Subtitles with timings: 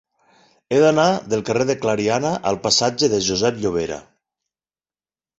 [0.75, 1.03] He d'anar
[1.33, 3.99] del carrer de Clariana al passatge de Josep Llovera.